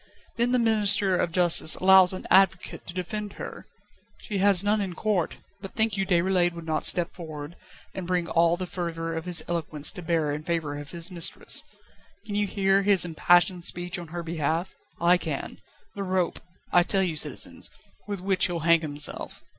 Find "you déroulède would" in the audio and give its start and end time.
5.95-6.65